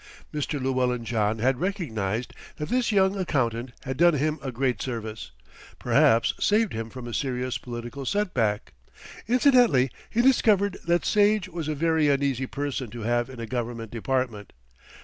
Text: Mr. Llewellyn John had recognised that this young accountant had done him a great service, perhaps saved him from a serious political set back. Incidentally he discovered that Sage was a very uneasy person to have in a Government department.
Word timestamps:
Mr. 0.33 0.59
Llewellyn 0.59 1.05
John 1.05 1.37
had 1.37 1.59
recognised 1.59 2.33
that 2.55 2.69
this 2.69 2.91
young 2.91 3.15
accountant 3.15 3.71
had 3.83 3.97
done 3.97 4.15
him 4.15 4.39
a 4.41 4.51
great 4.51 4.81
service, 4.81 5.29
perhaps 5.77 6.33
saved 6.39 6.73
him 6.73 6.89
from 6.89 7.07
a 7.07 7.13
serious 7.13 7.59
political 7.59 8.03
set 8.03 8.33
back. 8.33 8.73
Incidentally 9.27 9.91
he 10.09 10.23
discovered 10.23 10.79
that 10.87 11.05
Sage 11.05 11.49
was 11.49 11.67
a 11.67 11.75
very 11.75 12.09
uneasy 12.09 12.47
person 12.47 12.89
to 12.89 13.01
have 13.01 13.29
in 13.29 13.39
a 13.39 13.45
Government 13.45 13.91
department. 13.91 14.53